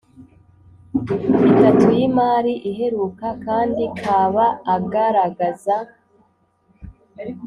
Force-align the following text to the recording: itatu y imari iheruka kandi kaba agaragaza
itatu 1.49 1.87
y 1.99 2.01
imari 2.07 2.53
iheruka 2.69 3.27
kandi 3.45 3.83
kaba 4.03 4.45
agaragaza 4.75 5.75